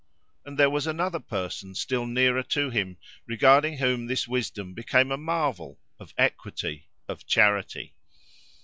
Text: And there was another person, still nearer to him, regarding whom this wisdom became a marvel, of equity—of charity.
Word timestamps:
And 0.45 0.57
there 0.57 0.71
was 0.71 0.87
another 0.87 1.19
person, 1.19 1.75
still 1.75 2.07
nearer 2.07 2.41
to 2.41 2.71
him, 2.71 2.97
regarding 3.27 3.77
whom 3.77 4.07
this 4.07 4.27
wisdom 4.27 4.73
became 4.73 5.11
a 5.11 5.15
marvel, 5.15 5.77
of 5.99 6.11
equity—of 6.17 7.27
charity. 7.27 7.93